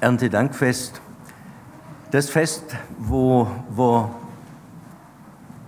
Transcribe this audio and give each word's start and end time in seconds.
Erntedankfest, 0.00 1.00
das 2.12 2.30
Fest, 2.30 2.76
wo 2.98 3.48
wir 3.74 4.10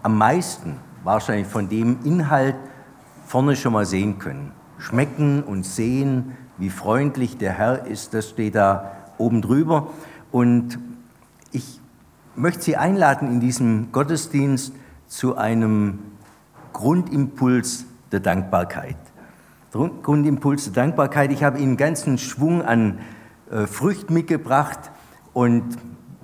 am 0.02 0.16
meisten 0.16 0.76
wahrscheinlich 1.02 1.48
von 1.48 1.68
dem 1.68 1.98
Inhalt 2.04 2.54
vorne 3.26 3.56
schon 3.56 3.72
mal 3.72 3.84
sehen 3.84 4.18
können. 4.18 4.52
Schmecken 4.78 5.42
und 5.42 5.64
sehen, 5.64 6.36
wie 6.58 6.70
freundlich 6.70 7.38
der 7.38 7.52
Herr 7.52 7.86
ist, 7.86 8.14
das 8.14 8.28
steht 8.28 8.54
da 8.54 8.92
oben 9.18 9.42
drüber. 9.42 9.88
Und 10.30 10.78
ich 11.50 11.80
möchte 12.36 12.62
Sie 12.62 12.76
einladen 12.76 13.28
in 13.28 13.40
diesem 13.40 13.90
Gottesdienst 13.90 14.72
zu 15.08 15.36
einem 15.36 15.98
Grundimpuls 16.72 17.84
der 18.12 18.20
Dankbarkeit. 18.20 18.96
Grundimpuls 19.72 20.64
der 20.64 20.72
Dankbarkeit. 20.72 21.32
Ich 21.32 21.42
habe 21.42 21.58
Ihnen 21.58 21.70
einen 21.70 21.76
ganzen 21.76 22.16
Schwung 22.16 22.62
an 22.62 22.98
äh, 23.50 23.66
Früchten 23.66 24.14
mitgebracht 24.14 24.90
und 25.32 25.76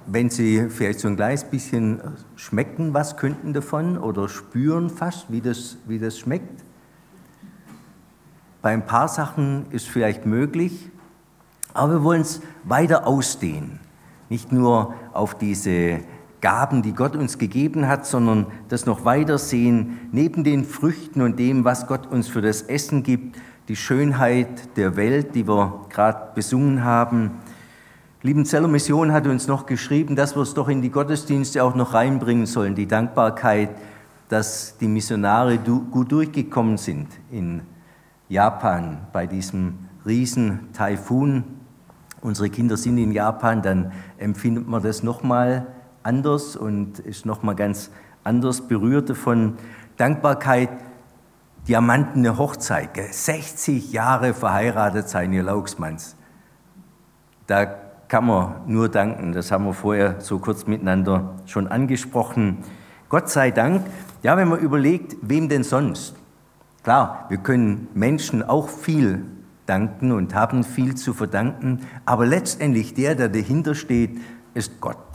wenn 0.06 0.30
Sie 0.30 0.68
vielleicht 0.70 1.00
so 1.00 1.08
ein 1.08 1.16
kleines 1.16 1.44
bisschen 1.44 2.00
schmecken, 2.36 2.94
was 2.94 3.16
könnten 3.16 3.52
davon 3.52 3.98
oder 3.98 4.28
spüren 4.28 4.88
fast, 4.88 5.30
wie 5.30 5.40
das, 5.40 5.78
wie 5.86 5.98
das 5.98 6.18
schmeckt. 6.18 6.62
Bei 8.62 8.72
ein 8.72 8.86
paar 8.86 9.08
Sachen 9.08 9.66
ist 9.70 9.88
vielleicht 9.88 10.26
möglich, 10.26 10.90
aber 11.74 11.94
wir 11.94 12.04
wollen 12.04 12.22
es 12.22 12.40
weiter 12.64 13.06
ausdehnen. 13.06 13.80
Nicht 14.28 14.52
nur 14.52 14.94
auf 15.12 15.36
diese 15.36 16.00
Gaben, 16.40 16.82
die 16.82 16.92
Gott 16.92 17.16
uns 17.16 17.38
gegeben 17.38 17.88
hat, 17.88 18.06
sondern 18.06 18.46
das 18.68 18.86
noch 18.86 19.04
weiter 19.04 19.38
sehen, 19.38 19.98
neben 20.12 20.44
den 20.44 20.64
Früchten 20.64 21.22
und 21.22 21.38
dem, 21.38 21.64
was 21.64 21.86
Gott 21.86 22.06
uns 22.06 22.28
für 22.28 22.42
das 22.42 22.62
Essen 22.62 23.02
gibt, 23.02 23.36
die 23.68 23.76
Schönheit 23.76 24.76
der 24.76 24.96
Welt, 24.96 25.34
die 25.34 25.48
wir 25.48 25.86
gerade 25.88 26.34
besungen 26.34 26.84
haben. 26.84 27.32
Liebenzeller 28.22 28.68
Mission 28.68 29.12
hat 29.12 29.26
uns 29.26 29.48
noch 29.48 29.66
geschrieben, 29.66 30.16
dass 30.16 30.36
wir 30.36 30.42
es 30.42 30.54
doch 30.54 30.68
in 30.68 30.82
die 30.82 30.90
Gottesdienste 30.90 31.62
auch 31.64 31.74
noch 31.74 31.94
reinbringen 31.94 32.46
sollen, 32.46 32.74
die 32.74 32.86
Dankbarkeit, 32.86 33.70
dass 34.28 34.78
die 34.78 34.88
Missionare 34.88 35.58
gut 35.58 36.12
durchgekommen 36.12 36.76
sind 36.76 37.08
in 37.30 37.62
Japan 38.28 38.98
bei 39.12 39.26
diesem 39.26 39.74
riesen 40.04 40.72
Taifun. 40.72 41.44
Unsere 42.22 42.50
Kinder 42.50 42.76
sind 42.76 42.98
in 42.98 43.12
Japan, 43.12 43.62
dann 43.62 43.92
empfindet 44.18 44.66
man 44.66 44.82
das 44.82 45.02
nochmal 45.02 45.66
anders 46.02 46.56
und 46.56 47.00
ist 47.00 47.26
nochmal 47.26 47.54
ganz 47.54 47.90
anders 48.24 48.62
berührt 48.62 49.10
davon. 49.10 49.54
Dankbarkeit 49.96 50.70
diamantene 51.68 52.38
Hochzeit, 52.38 52.90
60 53.10 53.92
Jahre 53.92 54.34
verheiratet 54.34 55.08
sein, 55.08 55.32
ihr 55.32 55.42
Laugsmanns. 55.42 56.16
Da 57.46 57.64
kann 58.08 58.26
man 58.26 58.54
nur 58.66 58.88
danken, 58.88 59.32
das 59.32 59.50
haben 59.50 59.64
wir 59.64 59.74
vorher 59.74 60.20
so 60.20 60.38
kurz 60.38 60.66
miteinander 60.66 61.34
schon 61.46 61.66
angesprochen. 61.66 62.58
Gott 63.08 63.28
sei 63.30 63.50
Dank, 63.50 63.84
ja, 64.22 64.36
wenn 64.36 64.48
man 64.48 64.60
überlegt, 64.60 65.16
wem 65.22 65.48
denn 65.48 65.64
sonst? 65.64 66.14
Klar, 66.84 67.26
wir 67.30 67.38
können 67.38 67.88
Menschen 67.94 68.44
auch 68.44 68.68
viel 68.68 69.24
danken 69.66 70.12
und 70.12 70.36
haben 70.36 70.62
viel 70.62 70.94
zu 70.94 71.14
verdanken, 71.14 71.80
aber 72.04 72.26
letztendlich 72.26 72.94
der, 72.94 73.16
der 73.16 73.28
dahinter 73.28 73.74
steht, 73.74 74.20
ist 74.54 74.80
Gott. 74.80 75.05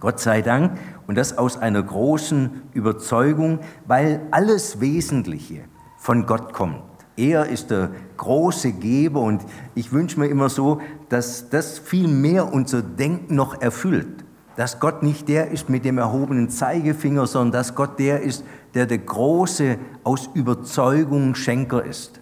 Gott 0.00 0.20
sei 0.20 0.42
Dank 0.42 0.78
und 1.06 1.16
das 1.16 1.36
aus 1.36 1.56
einer 1.56 1.82
großen 1.82 2.62
Überzeugung, 2.72 3.60
weil 3.86 4.20
alles 4.30 4.80
Wesentliche 4.80 5.64
von 5.98 6.26
Gott 6.26 6.52
kommt. 6.52 6.82
Er 7.16 7.46
ist 7.46 7.72
der 7.72 7.90
große 8.16 8.72
Geber 8.72 9.20
und 9.20 9.42
ich 9.74 9.92
wünsche 9.92 10.20
mir 10.20 10.28
immer 10.28 10.48
so, 10.48 10.80
dass 11.08 11.50
das 11.50 11.80
viel 11.80 12.06
mehr 12.06 12.52
unser 12.52 12.80
Denken 12.80 13.34
noch 13.34 13.60
erfüllt. 13.60 14.24
Dass 14.54 14.78
Gott 14.78 15.02
nicht 15.02 15.28
der 15.28 15.50
ist 15.50 15.68
mit 15.68 15.84
dem 15.84 15.98
erhobenen 15.98 16.48
Zeigefinger, 16.48 17.26
sondern 17.26 17.52
dass 17.52 17.74
Gott 17.74 17.98
der 17.98 18.22
ist, 18.22 18.44
der 18.74 18.86
der 18.86 18.98
große 18.98 19.78
aus 20.04 20.30
Überzeugung 20.34 21.34
Schenker 21.34 21.84
ist. 21.84 22.20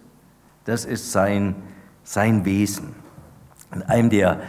Das 0.65 0.83
ist 0.83 1.11
sein, 1.11 1.55
sein 2.03 2.43
Wesen. 2.43 2.95
In 3.73 3.83
einem 3.83 4.09
der 4.09 4.39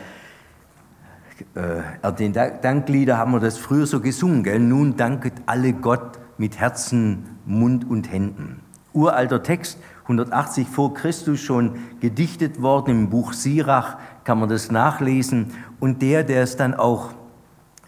äh, 1.54 2.12
den 2.12 2.32
Danklieder 2.32 3.18
haben 3.18 3.32
wir 3.32 3.40
das 3.40 3.58
früher 3.58 3.86
so 3.86 4.00
gesungen, 4.00 4.42
gell? 4.42 4.58
Nun 4.58 4.96
danket 4.96 5.34
alle 5.46 5.72
Gott 5.72 6.18
mit 6.36 6.58
Herzen, 6.58 7.24
Mund 7.46 7.88
und 7.88 8.10
Händen. 8.10 8.60
Uralter 8.92 9.42
Text, 9.42 9.78
180 10.04 10.66
vor 10.68 10.94
Christus 10.94 11.40
schon 11.40 11.78
gedichtet 12.00 12.62
worden, 12.62 12.90
im 12.90 13.10
Buch 13.10 13.32
Sirach 13.32 13.98
kann 14.24 14.40
man 14.40 14.48
das 14.48 14.70
nachlesen. 14.70 15.52
Und 15.80 16.02
der, 16.02 16.24
der 16.24 16.42
es 16.42 16.56
dann 16.56 16.74
auch 16.74 17.10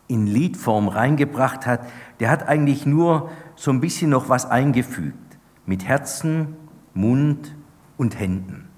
in 0.06 0.26
Liedform 0.26 0.88
reingebracht 0.88 1.66
hat, 1.66 1.80
der 2.18 2.30
hat 2.30 2.48
eigentlich 2.48 2.86
nur 2.86 3.30
so 3.56 3.70
ein 3.70 3.80
bisschen 3.80 4.10
noch 4.10 4.28
was 4.28 4.46
eingefügt. 4.46 5.16
Mit 5.66 5.86
Herzen, 5.86 6.56
Mund 6.94 7.54
und 7.96 8.18
Händen. 8.18 8.68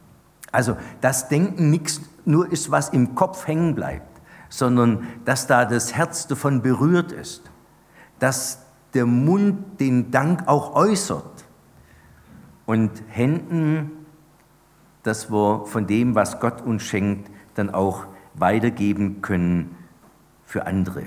Also 0.53 0.77
das 1.01 1.29
Denken 1.29 1.71
nichts 1.71 2.03
nur 2.25 2.53
ist, 2.53 2.71
was 2.71 2.91
im 2.91 3.15
Kopf 3.15 3.47
hängen 3.47 3.75
bleibt 3.75 4.12
sondern 4.53 5.07
dass 5.25 5.47
da 5.47 5.65
das 5.65 5.95
Herz 5.95 6.27
davon 6.27 6.61
berührt 6.61 7.11
ist, 7.11 7.51
dass 8.19 8.59
der 8.93 9.07
Mund 9.07 9.81
den 9.81 10.11
Dank 10.11 10.47
auch 10.47 10.75
äußert 10.75 11.47
und 12.67 12.91
Händen, 13.09 13.91
dass 15.05 15.33
wir 15.33 15.65
von 15.65 15.87
dem, 15.87 16.15
was 16.15 16.39
Gott 16.39 16.61
uns 16.61 16.83
schenkt, 16.83 17.31
dann 17.55 17.71
auch 17.71 18.05
weitergeben 18.35 19.23
können 19.23 19.75
für 20.45 20.67
andere. 20.67 21.05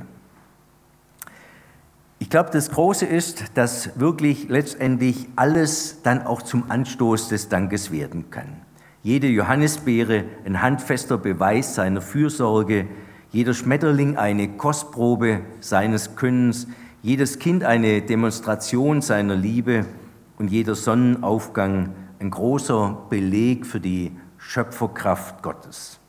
Ich 2.18 2.32
glaube, 2.32 2.50
das 2.52 2.72
Große 2.72 3.06
ist, 3.06 3.56
dass 3.56 4.00
wirklich 4.00 4.50
letztendlich 4.50 5.28
alles 5.36 6.02
dann 6.02 6.26
auch 6.26 6.42
zum 6.42 6.72
Anstoß 6.72 7.30
des 7.30 7.48
Dankes 7.50 7.92
werden 7.92 8.32
kann. 8.32 8.62
Jede 9.04 9.28
Johannisbeere 9.28 10.24
ein 10.46 10.64
handfester 10.64 11.20
Beweis 11.20 11.76
seiner 11.76 12.02
Fürsorge, 12.02 12.88
jeder 13.36 13.54
Schmetterling 13.54 14.16
eine 14.16 14.48
Kostprobe 14.48 15.42
seines 15.60 16.16
Könnens, 16.16 16.68
jedes 17.02 17.38
Kind 17.38 17.66
eine 17.66 18.02
Demonstration 18.02 19.02
seiner 19.02 19.36
Liebe 19.36 19.86
und 20.38 20.50
jeder 20.50 20.74
Sonnenaufgang 20.74 21.90
ein 22.22 22.32
großer 22.32 22.98
Beleg 23.10 23.66
für 23.66 23.82
die 23.82 24.14
Schöpferkraft 24.38 25.44
Gottes. 25.44 26.00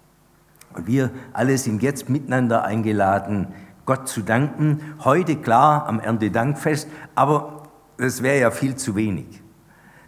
Und 0.73 0.87
wir 0.87 1.11
alle 1.33 1.59
sind 1.59 1.83
jetzt 1.83 2.09
miteinander 2.09 2.63
eingeladen, 2.63 3.49
Gott 3.87 4.07
zu 4.07 4.21
danken. 4.21 4.81
Heute 5.01 5.35
klar 5.35 5.89
am 5.89 5.99
Erntedankfest, 5.99 6.89
aber 7.17 7.65
es 7.99 8.23
wäre 8.23 8.39
ja 8.39 8.53
viel 8.53 8.77
zu 8.77 8.95
wenig. 8.95 9.43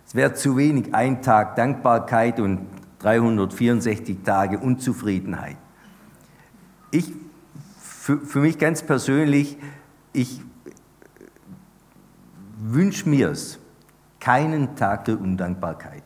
Es 0.07 0.15
wäre 0.15 0.34
zu 0.34 0.57
wenig 0.57 0.95
ein 0.95 1.21
Tag 1.21 1.57
Dankbarkeit 1.57 2.39
und 2.39 2.61
364 3.01 4.19
Tage 4.23 4.61
Unzufriedenheit 4.61 5.57
ich, 6.91 7.12
für, 7.81 8.19
für 8.19 8.41
mich 8.41 8.59
ganz 8.59 8.82
persönlich, 8.82 9.56
ich 10.12 10.43
wünsche 12.59 13.09
mir 13.09 13.31
es, 13.31 13.59
keinen 14.21 14.76
Tag 14.76 15.04
der 15.04 15.21
Undankbarkeit. 15.21 16.03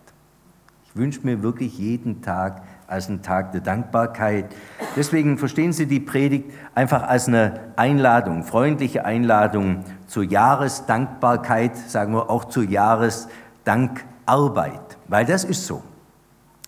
Ich 0.85 0.95
wünsche 0.95 1.23
mir 1.23 1.43
wirklich 1.43 1.79
jeden 1.79 2.21
Tag 2.23 2.63
als 2.87 3.09
einen 3.09 3.23
Tag 3.23 3.53
der 3.53 3.63
Dankbarkeit. 3.63 4.55
Deswegen 4.97 5.39
verstehen 5.39 5.73
Sie 5.73 5.87
die 5.87 6.01
Predigt 6.01 6.53
einfach 6.75 7.05
als 7.05 7.29
eine 7.29 7.61
Einladung, 7.77 8.45
freundliche 8.45 9.07
Einladung 9.07 9.85
zur 10.07 10.25
Jahresdankbarkeit, 10.25 11.75
sagen 11.77 12.13
wir 12.13 12.29
auch 12.29 12.45
zur 12.45 12.65
Jahresdankarbeit, 12.65 14.99
weil 15.09 15.25
das 15.25 15.45
ist 15.45 15.67
so. 15.67 15.83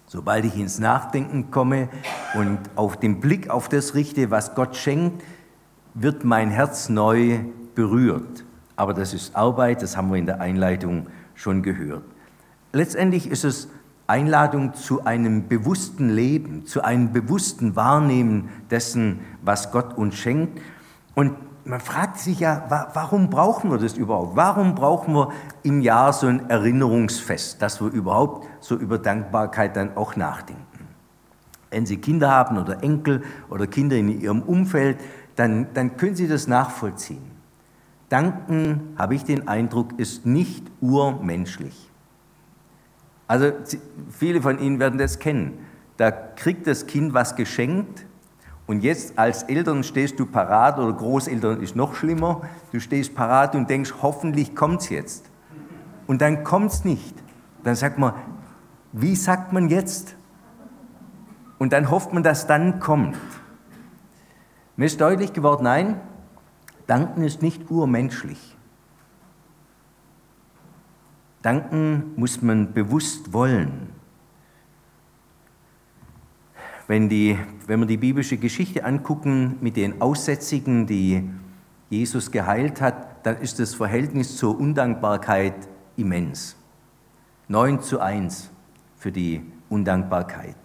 Sobald 0.06 0.44
ich 0.44 0.56
ins 0.56 0.78
Nachdenken 0.78 1.50
komme 1.50 1.88
und 2.34 2.58
auf 2.76 2.98
den 2.98 3.20
Blick 3.20 3.50
auf 3.50 3.68
das 3.68 3.94
richte, 3.94 4.30
was 4.30 4.54
Gott 4.54 4.76
schenkt, 4.76 5.22
wird 5.94 6.24
mein 6.24 6.50
Herz 6.50 6.88
neu 6.88 7.40
berührt. 7.74 8.44
Aber 8.76 8.94
das 8.94 9.14
ist 9.14 9.34
Arbeit, 9.34 9.82
das 9.82 9.96
haben 9.96 10.10
wir 10.10 10.18
in 10.18 10.26
der 10.26 10.40
Einleitung 10.40 11.06
schon 11.34 11.62
gehört. 11.62 12.04
Letztendlich 12.72 13.28
ist 13.28 13.44
es 13.44 13.68
Einladung 14.06 14.74
zu 14.74 15.04
einem 15.04 15.48
bewussten 15.48 16.10
Leben, 16.10 16.66
zu 16.66 16.82
einem 16.82 17.12
bewussten 17.12 17.74
Wahrnehmen 17.76 18.50
dessen, 18.70 19.20
was 19.42 19.72
Gott 19.72 19.96
uns 19.96 20.16
schenkt. 20.16 20.60
Und 21.14 21.36
man 21.64 21.80
fragt 21.80 22.18
sich 22.18 22.40
ja, 22.40 22.90
warum 22.94 23.30
brauchen 23.30 23.70
wir 23.70 23.78
das 23.78 23.96
überhaupt? 23.96 24.36
Warum 24.36 24.74
brauchen 24.74 25.14
wir 25.14 25.32
im 25.62 25.80
Jahr 25.80 26.12
so 26.12 26.26
ein 26.26 26.50
Erinnerungsfest, 26.50 27.60
dass 27.62 27.80
wir 27.80 27.90
überhaupt 27.90 28.46
so 28.60 28.76
über 28.76 28.98
Dankbarkeit 28.98 29.76
dann 29.76 29.96
auch 29.96 30.16
nachdenken? 30.16 30.62
Wenn 31.70 31.86
Sie 31.86 31.96
Kinder 31.96 32.30
haben 32.30 32.58
oder 32.58 32.82
Enkel 32.82 33.22
oder 33.48 33.66
Kinder 33.66 33.96
in 33.96 34.20
Ihrem 34.20 34.42
Umfeld, 34.42 34.98
dann, 35.36 35.68
dann 35.74 35.96
können 35.96 36.14
Sie 36.14 36.28
das 36.28 36.46
nachvollziehen. 36.46 37.32
Danken, 38.08 38.94
habe 38.96 39.14
ich 39.14 39.24
den 39.24 39.48
Eindruck, 39.48 39.98
ist 39.98 40.26
nicht 40.26 40.70
urmenschlich. 40.80 41.90
Also 43.26 43.52
viele 44.10 44.42
von 44.42 44.58
Ihnen 44.60 44.78
werden 44.78 44.98
das 44.98 45.18
kennen. 45.18 45.58
Da 45.96 46.10
kriegt 46.10 46.66
das 46.66 46.86
Kind 46.86 47.14
was 47.14 47.34
geschenkt 47.34 48.04
Und 48.66 48.82
jetzt 48.82 49.18
als 49.18 49.42
Eltern 49.42 49.82
stehst 49.84 50.18
du 50.18 50.26
parat 50.26 50.78
oder 50.78 50.92
Großeltern 50.92 51.60
ist 51.60 51.76
noch 51.76 51.94
schlimmer. 51.94 52.42
Du 52.72 52.80
stehst 52.80 53.14
parat 53.14 53.54
und 53.54 53.68
denkst, 53.68 53.94
hoffentlich 54.00 54.56
kommt 54.56 54.80
es 54.80 54.88
jetzt. 54.88 55.30
Und 56.06 56.22
dann 56.22 56.44
kommt 56.44 56.72
es 56.72 56.84
nicht. 56.84 57.14
Dann 57.62 57.74
sagt 57.74 57.98
man, 57.98 58.14
wie 58.92 59.16
sagt 59.16 59.52
man 59.52 59.68
jetzt? 59.68 60.16
Und 61.58 61.72
dann 61.72 61.90
hofft 61.90 62.12
man, 62.12 62.22
dass 62.22 62.46
dann 62.46 62.80
kommt. 62.80 63.16
Mir 64.76 64.86
ist 64.86 65.00
deutlich 65.00 65.32
geworden, 65.32 65.64
nein, 65.64 66.00
danken 66.86 67.22
ist 67.22 67.42
nicht 67.42 67.70
urmenschlich. 67.70 68.56
Danken 71.42 72.12
muss 72.16 72.40
man 72.40 72.72
bewusst 72.72 73.32
wollen. 73.32 73.93
Wenn, 76.86 77.08
die, 77.08 77.38
wenn 77.66 77.80
wir 77.80 77.86
die 77.86 77.96
biblische 77.96 78.36
Geschichte 78.36 78.84
angucken 78.84 79.56
mit 79.60 79.76
den 79.76 80.02
Aussätzigen, 80.02 80.86
die 80.86 81.28
Jesus 81.88 82.30
geheilt 82.30 82.80
hat, 82.80 83.26
dann 83.26 83.38
ist 83.38 83.58
das 83.58 83.74
Verhältnis 83.74 84.36
zur 84.36 84.58
Undankbarkeit 84.58 85.54
immens. 85.96 86.56
9 87.48 87.80
zu 87.80 88.00
1 88.00 88.50
für 88.96 89.12
die 89.12 89.42
Undankbarkeit. 89.70 90.56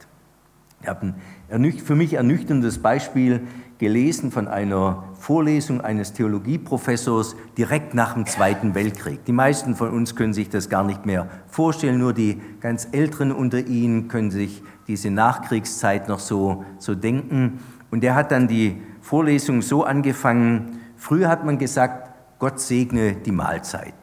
Ich 0.81 0.87
habe 0.87 1.13
ein 1.49 1.73
für 1.73 1.95
mich 1.95 2.13
ernüchterndes 2.13 2.79
Beispiel 2.79 3.41
gelesen 3.79 4.31
von 4.31 4.47
einer 4.47 5.03
Vorlesung 5.13 5.81
eines 5.81 6.13
Theologieprofessors 6.13 7.35
direkt 7.57 7.93
nach 7.93 8.13
dem 8.13 8.25
Zweiten 8.25 8.75
Weltkrieg. 8.75 9.23
Die 9.25 9.31
meisten 9.31 9.75
von 9.75 9.91
uns 9.91 10.15
können 10.15 10.33
sich 10.33 10.49
das 10.49 10.69
gar 10.69 10.83
nicht 10.83 11.05
mehr 11.05 11.27
vorstellen, 11.47 11.97
nur 11.97 12.13
die 12.13 12.41
ganz 12.59 12.89
Älteren 12.91 13.31
unter 13.31 13.59
Ihnen 13.59 14.09
können 14.09 14.31
sich 14.31 14.61
diese 14.89 15.11
Nachkriegszeit 15.11 16.09
noch 16.09 16.19
so, 16.19 16.65
so 16.79 16.95
denken. 16.95 17.63
Und 17.91 18.03
er 18.03 18.15
hat 18.15 18.31
dann 18.31 18.47
die 18.47 18.81
Vorlesung 19.01 19.61
so 19.61 19.83
angefangen, 19.83 20.81
früher 20.97 21.29
hat 21.29 21.45
man 21.45 21.59
gesagt, 21.59 22.09
Gott 22.39 22.59
segne 22.59 23.13
die 23.13 23.31
Mahlzeit. 23.31 23.93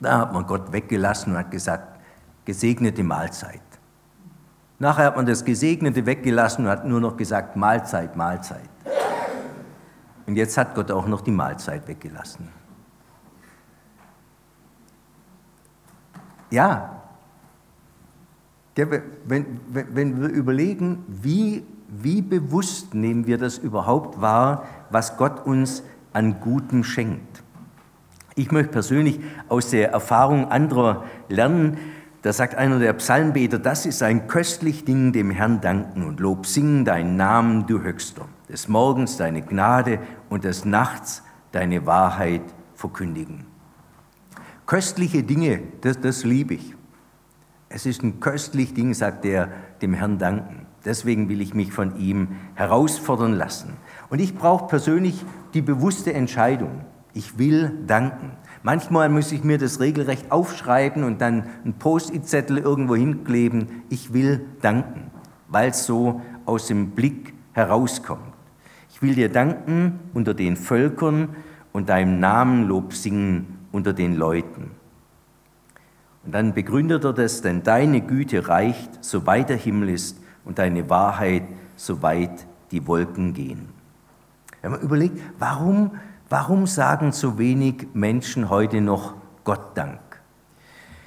Da 0.00 0.20
hat 0.20 0.32
man 0.32 0.46
Gott 0.46 0.72
weggelassen 0.72 1.32
und 1.32 1.38
hat 1.38 1.50
gesagt, 1.50 2.00
gesegnete 2.44 3.02
Mahlzeit. 3.02 3.60
Nachher 4.78 5.06
hat 5.06 5.16
man 5.16 5.26
das 5.26 5.44
Gesegnete 5.44 6.06
weggelassen 6.06 6.64
und 6.64 6.70
hat 6.70 6.86
nur 6.86 7.00
noch 7.00 7.16
gesagt, 7.16 7.56
Mahlzeit, 7.56 8.16
Mahlzeit. 8.16 8.70
Und 10.26 10.36
jetzt 10.36 10.56
hat 10.56 10.74
Gott 10.76 10.90
auch 10.92 11.06
noch 11.06 11.20
die 11.20 11.32
Mahlzeit 11.32 11.86
weggelassen. 11.88 12.48
Ja, 16.50 17.01
wenn, 18.74 19.44
wenn 19.70 20.20
wir 20.20 20.28
überlegen, 20.28 21.04
wie, 21.08 21.64
wie 21.88 22.22
bewusst 22.22 22.94
nehmen 22.94 23.26
wir 23.26 23.38
das 23.38 23.58
überhaupt 23.58 24.20
wahr, 24.20 24.66
was 24.90 25.16
Gott 25.16 25.44
uns 25.46 25.82
an 26.12 26.40
Gutem 26.40 26.84
schenkt. 26.84 27.42
Ich 28.34 28.50
möchte 28.50 28.72
persönlich 28.72 29.20
aus 29.48 29.70
der 29.70 29.90
Erfahrung 29.90 30.50
anderer 30.50 31.04
lernen. 31.28 31.76
Da 32.22 32.32
sagt 32.32 32.54
einer 32.54 32.78
der 32.78 32.94
Psalmbeter, 32.94 33.58
das 33.58 33.84
ist 33.84 34.02
ein 34.02 34.26
köstlich 34.26 34.84
Ding, 34.84 35.12
dem 35.12 35.30
Herrn 35.30 35.60
danken 35.60 36.04
und 36.04 36.20
Lob 36.20 36.46
singen 36.46 36.84
deinen 36.84 37.16
Namen, 37.16 37.66
du 37.66 37.82
Höchster. 37.82 38.26
Des 38.48 38.68
Morgens 38.68 39.16
deine 39.16 39.42
Gnade 39.42 39.98
und 40.30 40.44
des 40.44 40.64
Nachts 40.64 41.22
deine 41.50 41.84
Wahrheit 41.84 42.42
verkündigen. 42.74 43.44
Köstliche 44.64 45.22
Dinge, 45.22 45.62
das, 45.82 46.00
das 46.00 46.24
liebe 46.24 46.54
ich. 46.54 46.74
Es 47.74 47.86
ist 47.86 48.02
ein 48.02 48.20
köstlich 48.20 48.74
Ding, 48.74 48.92
sagt 48.92 49.24
er, 49.24 49.48
dem 49.80 49.94
Herrn 49.94 50.18
danken. 50.18 50.66
Deswegen 50.84 51.30
will 51.30 51.40
ich 51.40 51.54
mich 51.54 51.72
von 51.72 51.96
ihm 51.96 52.28
herausfordern 52.54 53.32
lassen. 53.32 53.74
Und 54.10 54.20
ich 54.20 54.34
brauche 54.34 54.66
persönlich 54.66 55.24
die 55.54 55.62
bewusste 55.62 56.12
Entscheidung. 56.12 56.84
Ich 57.14 57.38
will 57.38 57.72
danken. 57.86 58.32
Manchmal 58.62 59.08
muss 59.08 59.32
ich 59.32 59.42
mir 59.42 59.56
das 59.56 59.80
regelrecht 59.80 60.30
aufschreiben 60.30 61.02
und 61.02 61.22
dann 61.22 61.44
einen 61.64 61.74
Post-it-Zettel 61.74 62.58
irgendwo 62.58 62.94
hinkleben. 62.94 63.84
Ich 63.88 64.12
will 64.12 64.44
danken, 64.60 65.10
weil 65.48 65.70
es 65.70 65.86
so 65.86 66.20
aus 66.44 66.66
dem 66.66 66.90
Blick 66.90 67.32
herauskommt. 67.52 68.34
Ich 68.90 69.00
will 69.00 69.14
dir 69.14 69.30
danken 69.30 69.98
unter 70.12 70.34
den 70.34 70.56
Völkern 70.56 71.30
und 71.72 71.88
deinem 71.88 72.20
Namen 72.20 72.68
Lob 72.68 72.92
singen 72.92 73.66
unter 73.72 73.94
den 73.94 74.14
Leuten. 74.14 74.81
Und 76.24 76.32
dann 76.32 76.54
begründet 76.54 77.04
er 77.04 77.12
das, 77.12 77.42
denn 77.42 77.62
deine 77.62 78.00
Güte 78.00 78.48
reicht, 78.48 79.04
soweit 79.04 79.48
der 79.48 79.56
Himmel 79.56 79.90
ist, 79.90 80.18
und 80.44 80.58
deine 80.58 80.90
Wahrheit, 80.90 81.44
soweit 81.76 82.46
die 82.70 82.86
Wolken 82.86 83.32
gehen. 83.32 83.68
Wenn 84.60 84.72
man 84.72 84.80
überlegt, 84.80 85.20
warum 85.38 85.92
Warum 86.32 86.66
sagen 86.66 87.12
so 87.12 87.36
wenig 87.36 87.88
Menschen 87.92 88.48
heute 88.48 88.80
noch 88.80 89.12
Gott 89.44 89.76
Dank? 89.76 90.00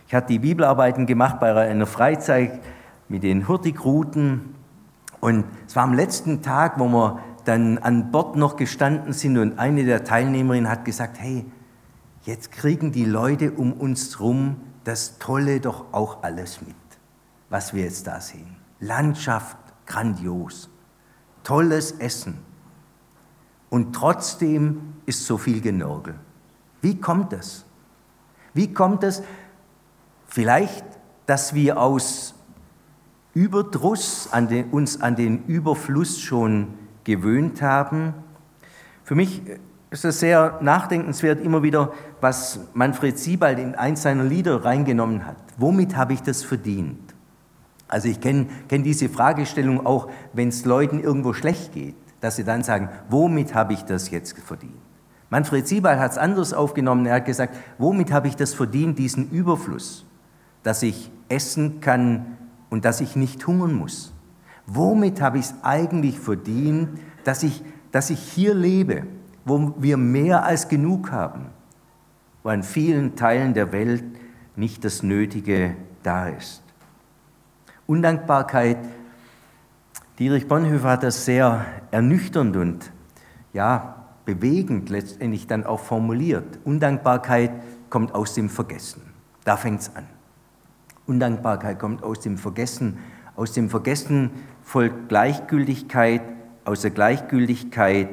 Ich 0.07 0.13
hatte 0.13 0.27
die 0.27 0.37
Bibelarbeiten 0.37 1.07
gemacht 1.07 1.39
bei 1.39 1.51
einer 1.51 1.87
Freizeit 1.87 2.59
mit 3.09 3.23
den 3.23 3.47
Hurtigruten 3.47 4.53
und 5.21 5.45
es 5.65 5.75
war 5.75 5.83
am 5.85 5.95
letzten 5.95 6.43
Tag, 6.43 6.77
wo 6.77 6.87
wir 6.89 7.23
dann 7.43 7.79
an 7.79 8.11
Bord 8.11 8.35
noch 8.35 8.55
gestanden 8.55 9.13
sind 9.13 9.39
und 9.39 9.57
eine 9.57 9.83
der 9.83 10.03
Teilnehmerinnen 10.03 10.69
hat 10.69 10.85
gesagt, 10.85 11.17
hey, 11.19 11.43
jetzt 12.21 12.51
kriegen 12.51 12.91
die 12.91 13.05
Leute 13.05 13.49
um 13.49 13.73
uns 13.73 14.19
herum 14.19 14.57
das 14.85 15.19
Tolle 15.19 15.59
doch 15.59 15.85
auch 15.91 16.23
alles 16.23 16.61
mit, 16.61 16.75
was 17.49 17.73
wir 17.73 17.83
jetzt 17.83 18.07
da 18.07 18.21
sehen. 18.21 18.55
Landschaft 18.79 19.57
grandios, 19.85 20.69
tolles 21.43 21.91
Essen, 21.91 22.39
und 23.69 23.93
trotzdem 23.93 24.93
ist 25.05 25.25
so 25.25 25.37
viel 25.37 25.59
Genörgel. 25.59 26.15
Wie 26.81 26.99
kommt 27.01 27.33
es? 27.33 27.65
Wie 28.53 28.73
kommt 28.73 29.03
es? 29.03 29.21
Vielleicht, 30.27 30.85
dass 31.25 31.53
wir 31.53 31.77
aus 31.81 32.35
Überdruss 33.33 34.29
an 34.31 34.47
den, 34.47 34.69
uns 34.69 35.01
an 35.01 35.17
den 35.17 35.43
Überfluss 35.45 36.21
schon 36.21 36.75
gewöhnt 37.03 37.61
haben. 37.61 38.13
Für 39.03 39.15
mich 39.15 39.41
ist 39.95 40.05
es 40.05 40.19
sehr 40.19 40.59
nachdenkenswert 40.61 41.41
immer 41.43 41.63
wieder, 41.63 41.91
was 42.21 42.59
Manfred 42.73 43.17
Siebald 43.17 43.59
in 43.59 43.75
eins 43.75 44.03
seiner 44.03 44.23
Lieder 44.23 44.63
reingenommen 44.63 45.25
hat. 45.25 45.37
Womit 45.57 45.95
habe 45.95 46.13
ich 46.13 46.21
das 46.21 46.43
verdient? 46.43 47.13
Also 47.87 48.07
ich 48.07 48.19
kenne 48.19 48.47
kenn 48.67 48.83
diese 48.83 49.09
Fragestellung 49.09 49.85
auch, 49.85 50.09
wenn 50.33 50.49
es 50.49 50.65
Leuten 50.65 50.99
irgendwo 50.99 51.33
schlecht 51.33 51.73
geht 51.73 51.95
dass 52.25 52.37
sie 52.37 52.43
dann 52.43 52.63
sagen, 52.63 52.89
womit 53.07 53.53
habe 53.53 53.73
ich 53.73 53.85
das 53.85 54.09
jetzt 54.09 54.35
verdient? 54.39 54.73
Manfred 55.29 55.67
Siebald 55.67 55.99
hat 55.99 56.11
es 56.11 56.17
anders 56.17 56.53
aufgenommen. 56.53 57.05
Er 57.05 57.15
hat 57.15 57.25
gesagt, 57.25 57.55
womit 57.77 58.11
habe 58.11 58.27
ich 58.27 58.35
das 58.35 58.55
verdient, 58.55 58.97
diesen 58.97 59.29
Überfluss, 59.29 60.05
dass 60.63 60.81
ich 60.81 61.11
essen 61.29 61.81
kann 61.81 62.37
und 62.71 62.83
dass 62.83 62.99
ich 62.99 63.15
nicht 63.15 63.45
hungern 63.45 63.73
muss? 63.73 64.11
Womit 64.65 65.21
habe 65.21 65.37
ich 65.37 65.45
es 65.45 65.53
eigentlich 65.61 66.19
verdient, 66.19 66.99
dass 67.23 67.43
ich, 67.43 67.63
dass 67.91 68.09
ich 68.09 68.19
hier 68.19 68.55
lebe, 68.55 69.03
wo 69.45 69.73
wir 69.77 69.97
mehr 69.97 70.43
als 70.43 70.67
genug 70.67 71.11
haben, 71.11 71.45
wo 72.43 72.49
an 72.49 72.63
vielen 72.63 73.15
Teilen 73.15 73.53
der 73.53 73.71
Welt 73.71 74.03
nicht 74.55 74.83
das 74.83 75.03
Nötige 75.03 75.75
da 76.03 76.27
ist? 76.27 76.61
Undankbarkeit 77.87 78.77
Dietrich 80.17 80.47
Bonhoeffer 80.47 80.91
hat 80.91 81.03
das 81.03 81.25
sehr 81.25 81.65
ernüchternd 81.91 82.55
und 82.55 82.91
ja, 83.51 84.05
bewegend 84.23 84.89
letztendlich 84.89 85.45
dann 85.45 85.65
auch 85.65 85.81
formuliert. 85.81 86.59
Undankbarkeit 86.63 87.51
kommt 87.89 88.15
aus 88.15 88.33
dem 88.33 88.47
Vergessen. 88.47 89.01
Da 89.43 89.57
fängt 89.57 89.81
es 89.81 89.93
an. 89.93 90.05
Undankbarkeit 91.05 91.79
kommt 91.79 92.01
aus 92.01 92.21
dem 92.21 92.37
Vergessen. 92.37 92.97
Aus 93.35 93.51
dem 93.51 93.69
Vergessen 93.69 94.31
folgt 94.63 95.09
Gleichgültigkeit, 95.09 96.21
aus 96.63 96.81
der 96.81 96.91
Gleichgültigkeit 96.91 98.07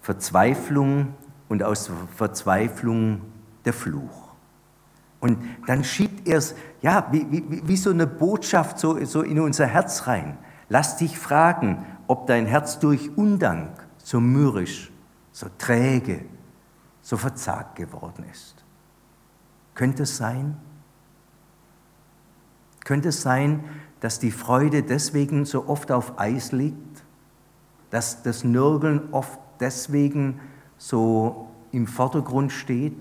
Verzweiflung 0.00 1.14
und 1.48 1.62
aus 1.62 1.90
Verzweiflung 2.16 3.22
der 3.64 3.72
Fluch. 3.72 4.28
Und 5.20 5.38
dann 5.66 5.82
schiebt 5.82 6.28
er 6.28 6.38
es, 6.38 6.54
ja, 6.80 7.08
wie, 7.10 7.26
wie, 7.30 7.66
wie 7.66 7.76
so 7.76 7.90
eine 7.90 8.06
Botschaft 8.06 8.78
so, 8.78 9.04
so 9.04 9.22
in 9.22 9.40
unser 9.40 9.66
Herz 9.66 10.06
rein. 10.06 10.38
Lass 10.68 10.96
dich 10.96 11.18
fragen, 11.18 11.84
ob 12.06 12.26
dein 12.26 12.46
Herz 12.46 12.78
durch 12.78 13.16
Undank 13.16 13.70
so 13.98 14.20
mürrisch, 14.20 14.92
so 15.32 15.48
träge, 15.58 16.24
so 17.02 17.16
verzagt 17.16 17.76
geworden 17.76 18.24
ist. 18.30 18.64
Könnte 19.74 20.04
es 20.04 20.16
sein? 20.16 20.56
Könnte 22.84 23.08
es 23.08 23.22
sein, 23.22 23.64
dass 24.00 24.18
die 24.18 24.30
Freude 24.30 24.82
deswegen 24.82 25.44
so 25.44 25.68
oft 25.68 25.90
auf 25.90 26.18
Eis 26.18 26.52
liegt? 26.52 27.02
Dass 27.90 28.22
das 28.22 28.44
Nörgeln 28.44 29.08
oft 29.12 29.38
deswegen 29.60 30.40
so 30.76 31.48
im 31.72 31.86
Vordergrund 31.86 32.52
steht? 32.52 32.98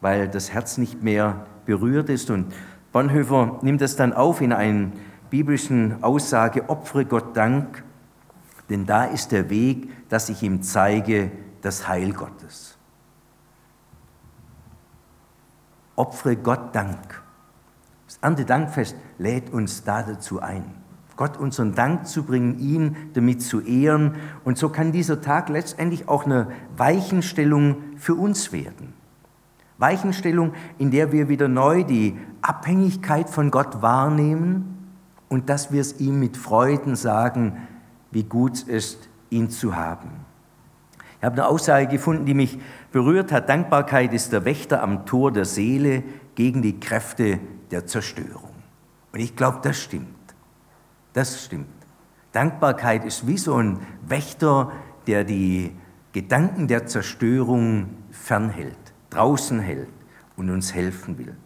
Weil 0.00 0.28
das 0.28 0.52
Herz 0.52 0.78
nicht 0.78 1.02
mehr 1.02 1.46
berührt 1.66 2.08
ist. 2.08 2.30
Und 2.30 2.52
Bonhoeffer 2.92 3.58
nimmt 3.62 3.82
es 3.82 3.96
dann 3.96 4.12
auf 4.12 4.40
in 4.40 4.52
einen 4.52 4.92
biblischen 5.30 6.02
Aussage, 6.02 6.68
opfere 6.68 7.04
Gott 7.04 7.36
Dank, 7.36 7.82
denn 8.70 8.86
da 8.86 9.04
ist 9.04 9.32
der 9.32 9.50
Weg, 9.50 10.08
dass 10.08 10.28
ich 10.28 10.42
ihm 10.42 10.62
zeige, 10.62 11.30
das 11.60 11.88
Heil 11.88 12.12
Gottes. 12.12 12.76
Opfere 15.96 16.36
Gott 16.36 16.74
Dank. 16.74 17.22
Das 18.06 18.18
Erntedankfest 18.18 18.96
lädt 19.18 19.50
uns 19.50 19.82
da 19.82 20.02
dazu 20.02 20.40
ein, 20.40 20.64
Gott 21.16 21.36
unseren 21.36 21.74
Dank 21.74 22.06
zu 22.06 22.24
bringen, 22.24 22.58
ihn 22.58 22.96
damit 23.14 23.42
zu 23.42 23.60
ehren. 23.60 24.16
Und 24.44 24.58
so 24.58 24.68
kann 24.68 24.92
dieser 24.92 25.20
Tag 25.20 25.48
letztendlich 25.48 26.08
auch 26.08 26.24
eine 26.24 26.48
Weichenstellung 26.76 27.76
für 27.96 28.14
uns 28.14 28.52
werden. 28.52 28.92
Weichenstellung, 29.78 30.52
in 30.78 30.90
der 30.90 31.12
wir 31.12 31.28
wieder 31.28 31.48
neu 31.48 31.84
die 31.84 32.16
Abhängigkeit 32.42 33.28
von 33.28 33.50
Gott 33.50 33.82
wahrnehmen 33.82 34.92
und 35.28 35.48
dass 35.48 35.72
wir 35.72 35.80
es 35.80 36.00
ihm 36.00 36.20
mit 36.20 36.36
Freuden 36.36 36.96
sagen, 36.96 37.56
wie 38.10 38.22
gut 38.22 38.54
es 38.54 38.62
ist, 38.62 39.08
ihn 39.30 39.50
zu 39.50 39.74
haben. 39.74 40.10
Ich 41.18 41.24
habe 41.24 41.36
eine 41.36 41.48
Aussage 41.48 41.86
gefunden, 41.86 42.26
die 42.26 42.34
mich 42.34 42.58
berührt 42.92 43.32
hat. 43.32 43.48
Dankbarkeit 43.48 44.12
ist 44.12 44.32
der 44.32 44.44
Wächter 44.44 44.82
am 44.82 45.06
Tor 45.06 45.32
der 45.32 45.44
Seele 45.44 46.02
gegen 46.34 46.62
die 46.62 46.78
Kräfte 46.78 47.40
der 47.70 47.86
Zerstörung. 47.86 48.50
Und 49.12 49.20
ich 49.20 49.34
glaube, 49.34 49.58
das 49.62 49.80
stimmt. 49.80 50.13
Das 51.14 51.44
stimmt. 51.44 51.68
Dankbarkeit 52.32 53.04
ist 53.04 53.26
wie 53.26 53.38
so 53.38 53.54
ein 53.54 53.78
Wächter, 54.06 54.72
der 55.06 55.24
die 55.24 55.72
Gedanken 56.12 56.68
der 56.68 56.86
Zerstörung 56.86 57.88
fernhält 58.10 58.76
draußen 59.10 59.60
hält 59.60 59.88
und 60.36 60.50
uns 60.50 60.74
helfen 60.74 61.18
will. 61.18 61.36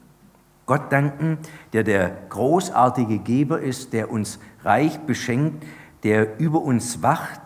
Gott 0.67 0.91
danken, 0.91 1.39
der 1.73 1.85
der 1.85 2.11
großartige 2.29 3.19
Geber 3.19 3.61
ist, 3.61 3.93
der 3.93 4.11
uns 4.11 4.39
reich 4.65 4.99
beschenkt, 5.01 5.65
der 6.03 6.39
über 6.39 6.61
uns 6.63 7.03
wacht. 7.03 7.41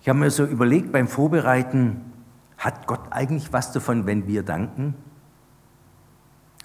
Ich 0.00 0.08
habe 0.08 0.18
mir 0.18 0.30
so 0.30 0.44
überlegt 0.44 0.92
beim 0.92 1.08
Vorbereiten, 1.08 2.12
hat 2.58 2.86
Gott 2.86 3.00
eigentlich 3.10 3.52
was 3.52 3.72
davon, 3.72 4.06
wenn 4.06 4.26
wir 4.26 4.42
danken? 4.42 4.94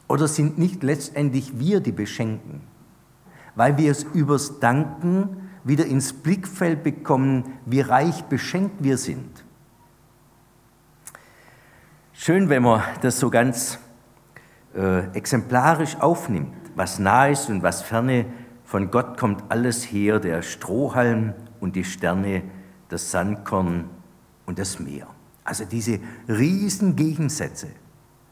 Oder 0.07 0.27
sind 0.27 0.57
nicht 0.57 0.83
letztendlich 0.83 1.59
wir 1.59 1.79
die 1.79 1.91
Beschenken? 1.91 2.61
Weil 3.55 3.77
wir 3.77 3.91
es 3.91 4.03
übers 4.03 4.59
Danken 4.59 5.49
wieder 5.63 5.85
ins 5.85 6.13
Blickfeld 6.13 6.83
bekommen, 6.83 7.59
wie 7.65 7.81
reich 7.81 8.23
beschenkt 8.25 8.83
wir 8.83 8.97
sind. 8.97 9.43
Schön, 12.13 12.49
wenn 12.49 12.63
man 12.63 12.83
das 13.01 13.19
so 13.19 13.29
ganz 13.29 13.79
äh, 14.75 15.07
exemplarisch 15.17 15.95
aufnimmt, 15.99 16.53
was 16.75 16.99
nahe 16.99 17.31
ist 17.31 17.49
und 17.49 17.63
was 17.63 17.81
ferne. 17.81 18.25
Von 18.63 18.89
Gott 18.89 19.17
kommt 19.17 19.43
alles 19.49 19.83
her, 19.83 20.19
der 20.19 20.41
Strohhalm 20.41 21.33
und 21.59 21.75
die 21.75 21.83
Sterne, 21.83 22.43
das 22.89 23.11
Sandkorn 23.11 23.89
und 24.45 24.59
das 24.59 24.79
Meer. 24.79 25.07
Also 25.43 25.65
diese 25.65 25.99
riesen 26.27 26.95
Gegensätze, 26.95 27.67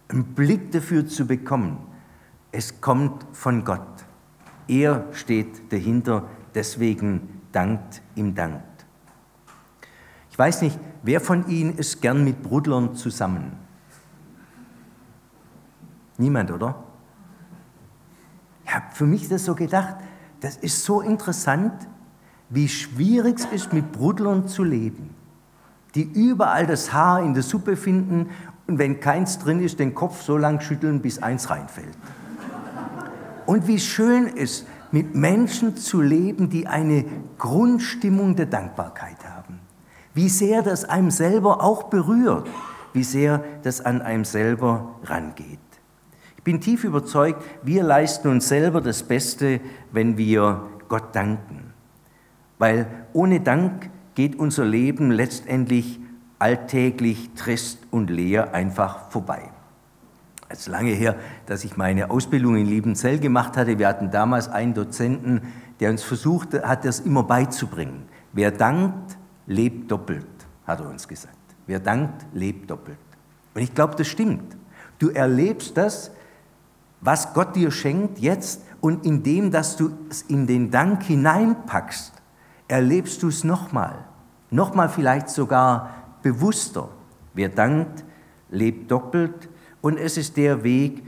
einen 0.08 0.24
Blick 0.24 0.72
dafür 0.72 1.06
zu 1.08 1.26
bekommen, 1.28 1.78
es 2.52 2.82
kommt 2.82 3.26
von 3.34 3.66
Gott. 3.66 3.99
Er 4.70 5.06
steht 5.14 5.74
dahinter, 5.74 6.30
deswegen 6.54 7.42
dankt 7.52 8.04
ihm 8.16 8.36
dankt. 8.36 8.86
Ich 10.30 10.38
weiß 10.38 10.62
nicht, 10.62 10.80
wer 11.02 11.20
von 11.20 11.48
Ihnen 11.50 11.76
ist 11.76 12.02
gern 12.02 12.24
mit 12.24 12.44
Brudlern 12.44 12.96
zusammen? 12.96 13.54
Niemand, 16.18 16.52
oder? 16.52 16.84
Ich 18.64 18.76
habe 18.76 18.86
für 18.94 19.08
mich 19.08 19.28
das 19.28 19.46
so 19.46 19.56
gedacht, 19.56 19.96
das 20.42 20.56
ist 20.56 20.84
so 20.84 21.02
interessant, 21.02 21.74
wie 22.50 22.70
schwierig 22.70 23.40
es 23.40 23.46
ist, 23.46 23.74
mit 23.74 23.92
Brudlern 23.92 24.48
zu 24.48 24.64
leben, 24.64 25.16
die 25.96 26.04
überall 26.04 26.68
das 26.68 26.94
Haar 26.94 27.24
in 27.24 27.34
der 27.34 27.44
Suppe 27.44 27.76
finden 27.76 28.30
und 28.68 28.78
wenn 28.78 29.00
keins 29.00 29.40
drin 29.40 29.62
ist, 29.62 29.80
den 29.80 29.96
Kopf 29.96 30.22
so 30.22 30.38
lang 30.38 30.62
schütteln, 30.62 31.02
bis 31.02 31.24
eins 31.24 31.50
reinfällt. 31.50 31.98
Und 33.50 33.68
wie 33.68 33.80
schön 33.80 34.28
ist, 34.28 34.68
mit 34.92 35.16
Menschen 35.16 35.76
zu 35.76 36.02
leben, 36.02 36.52
die 36.52 36.68
eine 36.68 37.04
Grundstimmung 37.40 38.36
der 38.36 38.46
Dankbarkeit 38.46 39.28
haben. 39.28 39.60
Wie 40.14 40.30
sehr 40.30 40.62
das 40.62 40.86
einem 40.86 41.10
selber 41.10 41.64
auch 41.64 41.86
berührt, 41.86 42.48
wie 42.94 43.04
sehr 43.04 43.44
das 43.64 43.82
an 43.82 44.04
einem 44.04 44.24
selber 44.24 45.00
rangeht. 45.04 45.58
Ich 46.38 46.44
bin 46.44 46.62
tief 46.62 46.84
überzeugt, 46.84 47.44
wir 47.64 47.82
leisten 47.82 48.28
uns 48.28 48.48
selber 48.48 48.82
das 48.82 49.02
Beste, 49.02 49.62
wenn 49.92 50.16
wir 50.16 50.68
Gott 50.88 51.16
danken. 51.16 51.74
Weil 52.60 52.86
ohne 53.14 53.40
Dank 53.40 53.90
geht 54.14 54.36
unser 54.36 54.66
Leben 54.66 55.10
letztendlich 55.10 56.00
alltäglich, 56.38 57.32
trist 57.34 57.80
und 57.90 58.12
leer 58.12 58.54
einfach 58.54 59.10
vorbei. 59.10 59.50
Es 60.52 60.62
ist 60.62 60.68
lange 60.68 60.92
her, 60.92 61.16
dass 61.46 61.64
ich 61.64 61.78
meine 61.78 62.10
Ausbildung 62.10 62.56
in 62.58 62.66
Liebenzell 62.66 63.20
gemacht 63.20 63.56
hatte. 63.56 63.78
Wir 63.78 63.88
hatten 63.88 64.10
damals 64.10 64.50
einen 64.50 64.74
Dozenten, 64.74 65.42
der 65.80 65.92
uns 65.92 66.02
versucht 66.02 66.54
hat, 66.54 66.86
das 66.86 67.02
immer 67.02 67.22
beizubringen. 67.22 68.08
Wer 68.34 68.50
dankt, 68.50 69.18
lebt 69.46 69.92
doppelt, 69.92 70.26
hat 70.66 70.80
er 70.80 70.90
uns 70.90 71.08
gesagt. 71.08 71.36
Wer 71.68 71.80
dankt, 71.80 72.26
lebt 72.34 72.70
doppelt. 72.70 72.98
Und 73.54 73.62
ich 73.62 73.76
glaube, 73.76 73.96
das 73.96 74.08
stimmt. 74.08 74.58
Du 74.98 75.10
erlebst 75.10 75.78
das, 75.78 76.10
was 77.00 77.32
Gott 77.36 77.56
dir 77.56 77.70
schenkt 77.70 78.18
jetzt 78.18 78.64
und 78.82 79.06
indem, 79.06 79.52
dass 79.52 79.78
du 79.78 79.92
es 80.10 80.24
in 80.24 80.48
den 80.48 80.72
Dank 80.72 81.04
hineinpackst, 81.04 82.14
erlebst 82.68 83.22
du 83.22 83.28
es 83.28 83.44
nochmal. 83.44 84.06
Nochmal 84.50 84.90
vielleicht 84.90 85.30
sogar 85.30 85.92
bewusster. 86.24 86.90
Wer 87.36 87.50
dankt, 87.50 88.04
lebt 88.50 88.90
doppelt 88.90 89.48
und 89.82 89.98
es 89.98 90.18
ist 90.18 90.38
der 90.38 90.64
Weg, 90.64 91.04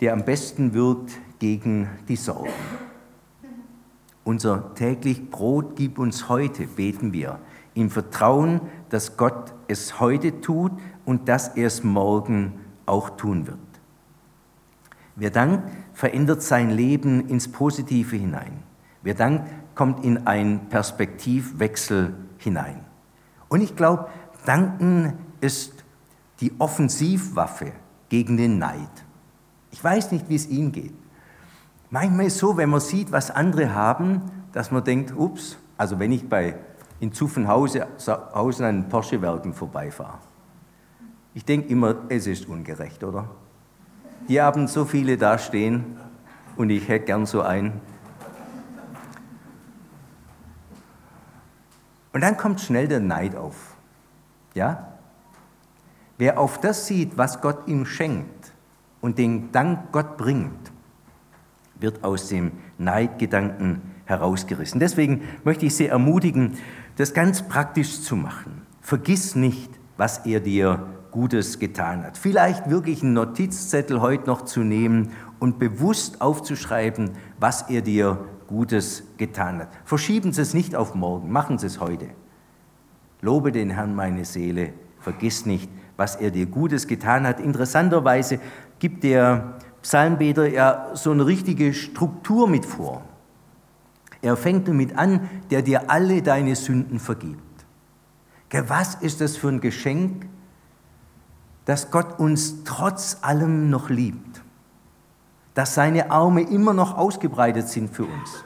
der 0.00 0.12
am 0.12 0.24
besten 0.24 0.74
wirkt 0.74 1.12
gegen 1.38 1.88
die 2.08 2.16
Sorgen. 2.16 2.50
Unser 4.24 4.74
täglich 4.74 5.30
Brot 5.30 5.76
gib 5.76 5.98
uns 5.98 6.28
heute, 6.28 6.66
beten 6.66 7.12
wir, 7.12 7.38
im 7.74 7.90
Vertrauen, 7.90 8.60
dass 8.88 9.16
Gott 9.16 9.52
es 9.68 10.00
heute 10.00 10.40
tut 10.40 10.72
und 11.04 11.28
dass 11.28 11.48
er 11.56 11.66
es 11.66 11.84
morgen 11.84 12.54
auch 12.86 13.10
tun 13.10 13.46
wird. 13.46 13.58
Wer 15.16 15.30
dankt, 15.30 15.70
verändert 15.92 16.42
sein 16.42 16.70
Leben 16.70 17.28
ins 17.28 17.48
Positive 17.48 18.16
hinein. 18.16 18.62
Wer 19.02 19.14
dankt, 19.14 19.48
kommt 19.74 20.04
in 20.04 20.26
einen 20.26 20.68
Perspektivwechsel 20.68 22.14
hinein. 22.38 22.84
Und 23.48 23.60
ich 23.60 23.76
glaube, 23.76 24.08
danken 24.44 25.12
ist 25.40 25.84
die 26.40 26.52
Offensivwaffe 26.58 27.72
gegen 28.14 28.36
den 28.36 28.58
Neid. 28.58 29.04
Ich 29.72 29.82
weiß 29.82 30.12
nicht, 30.12 30.28
wie 30.28 30.36
es 30.36 30.46
Ihnen 30.46 30.70
geht. 30.70 30.94
Manchmal 31.90 32.26
ist 32.26 32.34
es 32.34 32.38
so, 32.38 32.56
wenn 32.56 32.70
man 32.70 32.78
sieht, 32.78 33.10
was 33.10 33.32
andere 33.32 33.74
haben, 33.74 34.22
dass 34.52 34.70
man 34.70 34.84
denkt, 34.84 35.12
ups, 35.16 35.58
also 35.76 35.98
wenn 35.98 36.12
ich 36.12 36.28
bei 36.28 36.56
in 37.00 37.12
Zuffenhausen 37.12 37.82
an 38.64 38.88
Porsche-Werken 38.88 39.52
vorbeifahre. 39.52 40.18
Ich 41.34 41.44
denke 41.44 41.66
immer, 41.70 41.96
es 42.08 42.28
ist 42.28 42.48
ungerecht, 42.48 43.02
oder? 43.02 43.28
Die 44.28 44.40
haben 44.40 44.68
so 44.68 44.84
viele 44.84 45.16
da 45.16 45.36
stehen 45.36 45.96
und 46.56 46.70
ich 46.70 46.86
hätte 46.86 47.06
gern 47.06 47.26
so 47.26 47.42
einen. 47.42 47.80
Und 52.12 52.20
dann 52.20 52.36
kommt 52.36 52.60
schnell 52.60 52.86
der 52.86 53.00
Neid 53.00 53.34
auf. 53.34 53.74
Ja? 54.54 54.93
Wer 56.18 56.38
auf 56.38 56.60
das 56.60 56.86
sieht, 56.86 57.16
was 57.18 57.40
Gott 57.40 57.66
ihm 57.66 57.86
schenkt 57.86 58.52
und 59.00 59.18
den 59.18 59.50
Dank 59.52 59.90
Gott 59.92 60.16
bringt, 60.16 60.72
wird 61.80 62.04
aus 62.04 62.28
dem 62.28 62.52
Neidgedanken 62.78 63.82
herausgerissen. 64.04 64.80
Deswegen 64.80 65.22
möchte 65.42 65.66
ich 65.66 65.74
Sie 65.74 65.86
ermutigen, 65.86 66.56
das 66.96 67.14
ganz 67.14 67.42
praktisch 67.42 68.02
zu 68.02 68.16
machen. 68.16 68.62
Vergiss 68.80 69.34
nicht, 69.34 69.70
was 69.96 70.24
er 70.26 70.40
dir 70.40 70.86
Gutes 71.10 71.58
getan 71.58 72.02
hat. 72.04 72.18
Vielleicht 72.18 72.70
wirklich 72.70 73.02
einen 73.02 73.14
Notizzettel 73.14 74.00
heute 74.00 74.26
noch 74.26 74.42
zu 74.42 74.60
nehmen 74.60 75.12
und 75.38 75.58
bewusst 75.58 76.20
aufzuschreiben, 76.20 77.10
was 77.38 77.70
er 77.70 77.82
dir 77.82 78.24
Gutes 78.46 79.04
getan 79.16 79.60
hat. 79.60 79.68
Verschieben 79.84 80.32
Sie 80.32 80.42
es 80.42 80.54
nicht 80.54 80.74
auf 80.74 80.94
morgen, 80.94 81.30
machen 81.30 81.58
Sie 81.58 81.66
es 81.66 81.80
heute. 81.80 82.08
Lobe 83.20 83.52
den 83.52 83.70
Herrn 83.70 83.94
meine 83.94 84.24
Seele, 84.24 84.72
vergiss 85.00 85.46
nicht, 85.46 85.70
was 85.96 86.16
er 86.16 86.30
dir 86.30 86.46
Gutes 86.46 86.86
getan 86.86 87.26
hat. 87.26 87.40
Interessanterweise 87.40 88.40
gibt 88.78 89.04
der 89.04 89.54
Psalmbeter 89.82 90.48
ja 90.48 90.90
so 90.94 91.10
eine 91.10 91.26
richtige 91.26 91.74
Struktur 91.74 92.48
mit 92.48 92.64
vor. 92.64 93.02
Er 94.22 94.36
fängt 94.36 94.66
damit 94.68 94.96
an, 94.96 95.28
der 95.50 95.62
dir 95.62 95.90
alle 95.90 96.22
deine 96.22 96.56
Sünden 96.56 96.98
vergibt. 96.98 97.42
Was 98.68 98.94
ist 98.94 99.20
das 99.20 99.36
für 99.36 99.48
ein 99.48 99.60
Geschenk, 99.60 100.26
dass 101.64 101.90
Gott 101.90 102.18
uns 102.18 102.62
trotz 102.64 103.18
allem 103.22 103.68
noch 103.68 103.90
liebt, 103.90 104.42
dass 105.54 105.74
seine 105.74 106.10
Arme 106.10 106.42
immer 106.42 106.72
noch 106.72 106.96
ausgebreitet 106.96 107.68
sind 107.68 107.94
für 107.94 108.04
uns, 108.04 108.44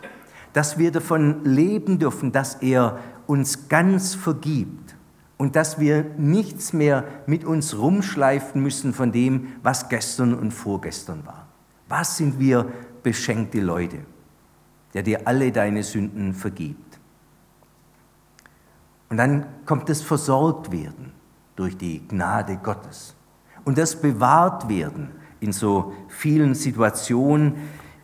dass 0.52 0.78
wir 0.78 0.92
davon 0.92 1.44
leben 1.44 1.98
dürfen, 1.98 2.32
dass 2.32 2.54
er 2.56 2.98
uns 3.26 3.68
ganz 3.68 4.14
vergibt 4.14 4.96
und 5.38 5.56
dass 5.56 5.80
wir 5.80 6.04
nichts 6.18 6.72
mehr 6.72 7.04
mit 7.26 7.44
uns 7.44 7.78
rumschleifen 7.78 8.62
müssen 8.62 8.92
von 8.92 9.12
dem, 9.12 9.54
was 9.62 9.88
gestern 9.88 10.34
und 10.34 10.50
vorgestern 10.52 11.24
war. 11.24 11.46
Was 11.88 12.18
sind 12.18 12.38
wir 12.38 12.66
beschenkte 13.02 13.60
Leute, 13.60 14.00
der 14.92 15.02
dir 15.02 15.26
alle 15.26 15.52
deine 15.52 15.82
Sünden 15.82 16.34
vergibt. 16.34 16.98
Und 19.08 19.16
dann 19.16 19.46
kommt 19.64 19.88
das 19.88 20.02
Versorgtwerden 20.02 21.12
durch 21.56 21.76
die 21.76 22.06
Gnade 22.06 22.58
Gottes 22.62 23.14
und 23.64 23.78
das 23.78 24.00
Bewahrtwerden 24.00 25.10
in 25.40 25.52
so 25.52 25.94
vielen 26.08 26.54
Situationen, 26.54 27.54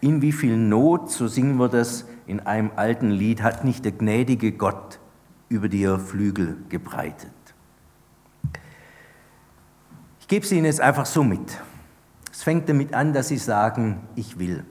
in 0.00 0.22
wie 0.22 0.32
viel 0.32 0.56
Not, 0.56 1.10
so 1.10 1.28
singen 1.28 1.56
wir 1.56 1.68
das 1.68 2.06
in 2.26 2.40
einem 2.40 2.70
alten 2.76 3.10
Lied, 3.10 3.42
hat 3.42 3.64
nicht 3.64 3.84
der 3.84 3.92
gnädige 3.92 4.52
Gott 4.52 4.98
über 5.54 5.68
dir 5.68 6.00
Flügel 6.00 6.56
gebreitet. 6.68 7.30
Ich 10.18 10.26
gebe 10.26 10.44
es 10.44 10.50
Ihnen 10.50 10.64
jetzt 10.64 10.80
einfach 10.80 11.06
so 11.06 11.22
mit. 11.22 11.60
Es 12.32 12.42
fängt 12.42 12.68
damit 12.68 12.92
an, 12.92 13.12
dass 13.12 13.28
Sie 13.28 13.38
sagen, 13.38 14.00
ich 14.16 14.38
will. 14.38 14.64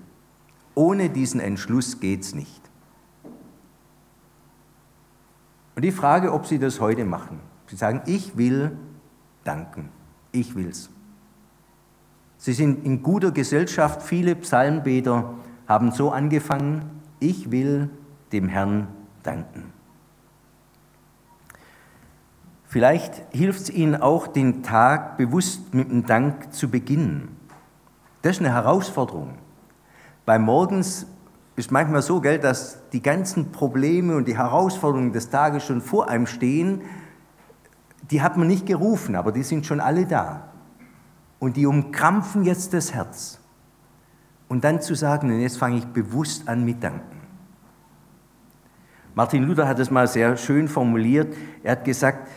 Ohne 0.76 1.10
diesen 1.10 1.40
Entschluss 1.40 2.00
geht 2.02 2.22
es 2.22 2.36
nicht. 2.36 2.62
Und 5.76 5.84
die 5.84 5.92
Frage, 5.92 6.34
ob 6.34 6.46
Sie 6.46 6.60
das 6.60 6.82
heute 6.82 7.06
machen. 7.06 7.40
Sie 7.68 7.78
sagen, 7.78 8.02
ich 8.06 8.36
will 8.36 8.78
danken. 9.44 9.90
Ich 10.32 10.56
will's. 10.56 10.90
Sie 12.38 12.54
sind 12.54 12.86
in 12.86 13.02
guter 13.02 13.32
Gesellschaft. 13.32 14.02
Viele 14.02 14.36
Psalmbeter 14.36 15.34
haben 15.66 15.92
so 15.92 16.12
angefangen, 16.12 17.02
ich 17.20 17.52
will 17.52 17.90
dem 18.34 18.50
Herrn 18.50 18.88
danken. 19.24 19.73
Vielleicht 22.74 23.22
hilft 23.30 23.62
es 23.62 23.70
Ihnen 23.70 24.02
auch, 24.02 24.26
den 24.26 24.64
Tag 24.64 25.16
bewusst 25.18 25.76
mit 25.76 25.92
dem 25.92 26.08
Dank 26.08 26.52
zu 26.52 26.72
beginnen. 26.72 27.38
Das 28.24 28.38
ist 28.38 28.40
eine 28.40 28.52
Herausforderung. 28.52 29.36
Bei 30.26 30.40
Morgens 30.40 31.06
ist 31.56 31.72
manchmal 31.72 32.02
so, 32.02 32.20
gell, 32.20 32.40
dass 32.40 32.80
die 32.90 33.04
ganzen 33.04 33.52
Probleme 33.52 34.16
und 34.16 34.28
die 34.28 34.36
Herausforderungen 34.36 35.14
des 35.14 35.30
Tages 35.30 35.64
schon 35.64 35.82
vor 35.82 36.10
einem 36.10 36.26
stehen. 36.26 36.82
Die 38.10 38.24
hat 38.24 38.38
man 38.38 38.48
nicht 38.48 38.66
gerufen, 38.66 39.16
aber 39.16 39.32
die 39.32 39.44
sind 39.44 39.68
schon 39.68 39.80
alle 39.80 40.08
da. 40.08 40.50
Und 41.38 41.58
die 41.58 41.68
umkrampfen 41.68 42.44
jetzt 42.44 42.74
das 42.74 42.92
Herz. 42.92 43.40
Und 44.48 44.64
dann 44.64 44.82
zu 44.82 44.96
sagen, 44.96 45.40
jetzt 45.40 45.60
fange 45.60 45.78
ich 45.78 45.86
bewusst 45.86 46.50
an 46.50 46.66
mit 46.66 46.84
Danken. 46.84 47.22
Martin 49.14 49.44
Luther 49.44 49.68
hat 49.68 49.78
es 49.78 49.92
mal 49.92 50.08
sehr 50.08 50.38
schön 50.38 50.68
formuliert. 50.68 51.36
Er 51.62 51.74
hat 51.74 51.86
gesagt, 51.86 52.28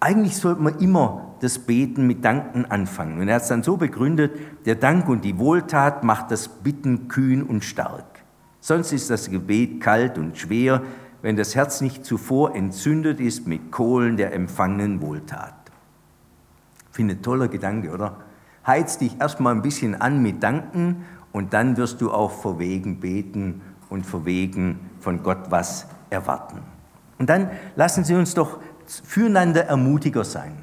eigentlich 0.00 0.36
sollte 0.36 0.62
man 0.62 0.78
immer 0.78 1.34
das 1.40 1.58
Beten 1.58 2.06
mit 2.06 2.24
Danken 2.24 2.64
anfangen. 2.66 3.20
Und 3.20 3.28
er 3.28 3.36
hat 3.36 3.42
es 3.42 3.48
dann 3.48 3.62
so 3.62 3.76
begründet, 3.76 4.32
der 4.64 4.74
Dank 4.74 5.08
und 5.08 5.24
die 5.24 5.38
Wohltat 5.38 6.04
macht 6.04 6.30
das 6.30 6.48
Bitten 6.48 7.08
kühn 7.08 7.42
und 7.42 7.64
stark. 7.64 8.04
Sonst 8.60 8.92
ist 8.92 9.10
das 9.10 9.30
Gebet 9.30 9.80
kalt 9.80 10.18
und 10.18 10.36
schwer, 10.36 10.82
wenn 11.22 11.36
das 11.36 11.54
Herz 11.54 11.80
nicht 11.80 12.04
zuvor 12.04 12.54
entzündet 12.54 13.20
ist 13.20 13.46
mit 13.46 13.70
Kohlen 13.70 14.16
der 14.16 14.32
empfangenen 14.32 15.00
Wohltat. 15.00 15.54
Finde 16.90 17.14
ein 17.14 17.22
toller 17.22 17.48
Gedanke, 17.48 17.90
oder? 17.90 18.16
Heiz 18.66 18.98
dich 18.98 19.20
erstmal 19.20 19.54
ein 19.54 19.62
bisschen 19.62 20.00
an 20.00 20.22
mit 20.22 20.42
Danken 20.42 21.04
und 21.32 21.52
dann 21.52 21.76
wirst 21.76 22.00
du 22.00 22.10
auch 22.10 22.30
verwegen 22.30 23.00
beten 23.00 23.60
und 23.88 24.04
verwegen 24.06 24.80
von 25.00 25.22
Gott 25.22 25.50
was 25.50 25.86
erwarten. 26.10 26.60
Und 27.18 27.30
dann 27.30 27.50
lassen 27.76 28.04
Sie 28.04 28.14
uns 28.14 28.34
doch 28.34 28.58
füreinander 28.90 29.64
Ermutiger 29.64 30.24
sein. 30.24 30.62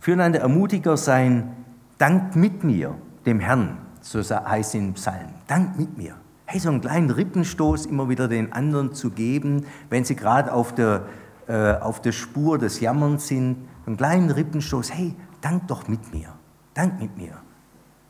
Füreinander 0.00 0.40
Ermutiger 0.40 0.96
sein, 0.96 1.56
dankt 1.98 2.36
mit 2.36 2.64
mir 2.64 2.94
dem 3.24 3.40
Herrn, 3.40 3.78
so 4.00 4.20
heißt 4.20 4.70
es 4.70 4.74
im 4.74 4.94
Psalm. 4.94 5.30
Dankt 5.46 5.78
mit 5.78 5.98
mir. 5.98 6.14
Hey, 6.44 6.60
so 6.60 6.68
einen 6.68 6.80
kleinen 6.80 7.10
Rippenstoß 7.10 7.86
immer 7.86 8.08
wieder 8.08 8.28
den 8.28 8.52
anderen 8.52 8.94
zu 8.94 9.10
geben, 9.10 9.66
wenn 9.90 10.04
sie 10.04 10.14
gerade 10.14 10.52
auf 10.52 10.74
der, 10.74 11.06
äh, 11.48 11.72
auf 11.74 12.00
der 12.00 12.12
Spur 12.12 12.58
des 12.58 12.78
Jammerns 12.78 13.26
sind. 13.26 13.56
Einen 13.84 13.96
kleinen 13.96 14.30
Rippenstoß. 14.30 14.92
Hey, 14.92 15.16
dank 15.40 15.66
doch 15.66 15.88
mit 15.88 16.14
mir. 16.14 16.28
Dank 16.74 17.00
mit 17.00 17.16
mir. 17.16 17.32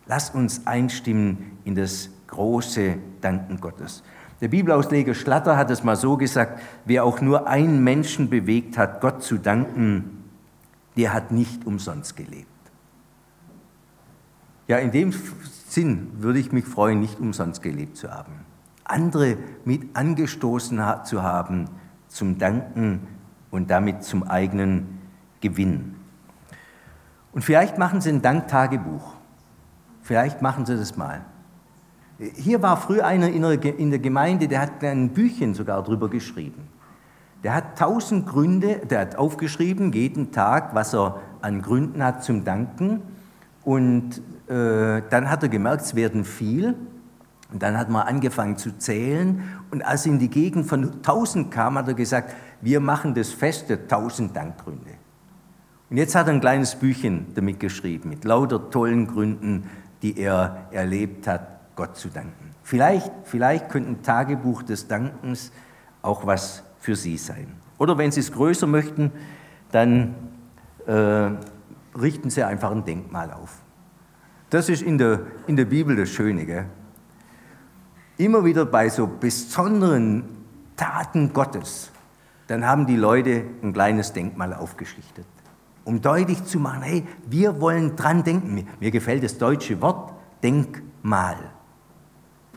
Lass 0.06 0.30
uns 0.30 0.66
einstimmen 0.66 1.58
in 1.64 1.74
das 1.74 2.10
große 2.26 2.98
Danken 3.22 3.58
Gottes. 3.58 4.02
Der 4.40 4.48
Bibelausleger 4.48 5.14
Schlatter 5.14 5.56
hat 5.56 5.70
es 5.70 5.82
mal 5.82 5.96
so 5.96 6.16
gesagt, 6.16 6.60
wer 6.84 7.04
auch 7.04 7.20
nur 7.20 7.48
einen 7.48 7.82
Menschen 7.82 8.28
bewegt 8.28 8.76
hat, 8.76 9.00
Gott 9.00 9.22
zu 9.22 9.38
danken, 9.38 10.24
der 10.96 11.12
hat 11.12 11.30
nicht 11.30 11.66
umsonst 11.66 12.16
gelebt. 12.16 12.46
Ja, 14.68 14.78
in 14.78 14.90
dem 14.90 15.12
Sinn 15.68 16.08
würde 16.18 16.38
ich 16.38 16.52
mich 16.52 16.64
freuen, 16.64 17.00
nicht 17.00 17.20
umsonst 17.20 17.62
gelebt 17.62 17.96
zu 17.96 18.10
haben. 18.10 18.32
Andere 18.84 19.36
mit 19.64 19.96
angestoßen 19.96 20.82
zu 21.04 21.22
haben 21.22 21.68
zum 22.08 22.38
Danken 22.38 23.06
und 23.50 23.70
damit 23.70 24.04
zum 24.04 24.22
eigenen 24.24 25.00
Gewinn. 25.40 25.94
Und 27.32 27.42
vielleicht 27.42 27.78
machen 27.78 28.00
Sie 28.00 28.10
ein 28.10 28.22
Danktagebuch. 28.22 29.14
Vielleicht 30.02 30.42
machen 30.42 30.66
Sie 30.66 30.76
das 30.76 30.96
mal. 30.96 31.24
Hier 32.18 32.62
war 32.62 32.78
früher 32.78 33.06
einer 33.06 33.28
in 33.28 33.90
der 33.90 33.98
Gemeinde, 33.98 34.48
der 34.48 34.62
hat 34.62 34.82
ein 34.82 35.10
Büchchen 35.10 35.52
sogar 35.54 35.82
drüber 35.82 36.08
geschrieben. 36.08 36.68
Der 37.44 37.54
hat 37.54 37.78
tausend 37.78 38.26
Gründe, 38.26 38.80
der 38.88 39.00
hat 39.00 39.16
aufgeschrieben, 39.16 39.92
jeden 39.92 40.32
Tag, 40.32 40.74
was 40.74 40.94
er 40.94 41.20
an 41.42 41.60
Gründen 41.60 42.02
hat 42.02 42.24
zum 42.24 42.44
Danken. 42.44 43.02
Und 43.64 44.22
äh, 44.48 45.02
dann 45.10 45.30
hat 45.30 45.42
er 45.42 45.50
gemerkt, 45.50 45.82
es 45.82 45.94
werden 45.94 46.24
viel. 46.24 46.74
Und 47.52 47.62
dann 47.62 47.76
hat 47.76 47.90
man 47.90 48.06
angefangen 48.06 48.56
zu 48.56 48.78
zählen. 48.78 49.42
Und 49.70 49.84
als 49.84 50.06
er 50.06 50.12
in 50.12 50.18
die 50.18 50.30
Gegend 50.30 50.66
von 50.66 51.02
tausend 51.02 51.50
kam, 51.50 51.76
hat 51.76 51.86
er 51.86 51.94
gesagt, 51.94 52.34
wir 52.62 52.80
machen 52.80 53.14
das 53.14 53.28
Fest 53.28 53.68
der 53.68 53.86
tausend 53.86 54.34
Dankgründe. 54.34 54.92
Und 55.90 55.98
jetzt 55.98 56.14
hat 56.14 56.28
er 56.28 56.32
ein 56.32 56.40
kleines 56.40 56.74
Büchchen 56.74 57.26
damit 57.34 57.60
geschrieben, 57.60 58.08
mit 58.08 58.24
lauter 58.24 58.70
tollen 58.70 59.06
Gründen, 59.06 59.64
die 60.02 60.18
er 60.18 60.66
erlebt 60.72 61.28
hat 61.28 61.55
Gott 61.76 61.96
zu 61.96 62.08
danken. 62.08 62.50
Vielleicht, 62.62 63.12
vielleicht 63.24 63.68
könnte 63.68 63.90
ein 63.90 64.02
Tagebuch 64.02 64.62
des 64.62 64.88
Dankens 64.88 65.52
auch 66.02 66.26
was 66.26 66.62
für 66.78 66.96
Sie 66.96 67.16
sein. 67.16 67.54
Oder 67.78 67.98
wenn 67.98 68.10
Sie 68.10 68.20
es 68.20 68.32
größer 68.32 68.66
möchten, 68.66 69.12
dann 69.70 70.14
äh, 70.86 71.30
richten 71.96 72.30
Sie 72.30 72.42
einfach 72.42 72.70
ein 72.70 72.84
Denkmal 72.84 73.32
auf. 73.32 73.62
Das 74.50 74.68
ist 74.68 74.82
in 74.82 74.96
der, 74.98 75.20
in 75.46 75.56
der 75.56 75.66
Bibel 75.66 75.96
das 75.96 76.08
Schöne. 76.08 76.46
Gell? 76.46 76.66
Immer 78.16 78.44
wieder 78.44 78.64
bei 78.64 78.88
so 78.88 79.06
besonderen 79.06 80.24
Taten 80.76 81.32
Gottes, 81.32 81.90
dann 82.46 82.64
haben 82.64 82.86
die 82.86 82.96
Leute 82.96 83.44
ein 83.62 83.72
kleines 83.72 84.12
Denkmal 84.12 84.54
aufgeschichtet, 84.54 85.26
um 85.84 86.00
deutlich 86.00 86.44
zu 86.44 86.60
machen, 86.60 86.82
hey, 86.82 87.04
wir 87.28 87.60
wollen 87.60 87.96
dran 87.96 88.22
denken. 88.22 88.66
Mir 88.78 88.90
gefällt 88.90 89.24
das 89.24 89.36
deutsche 89.36 89.80
Wort 89.82 90.12
Denkmal. 90.42 91.36